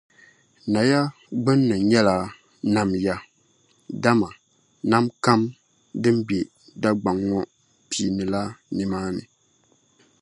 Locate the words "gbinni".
1.43-1.75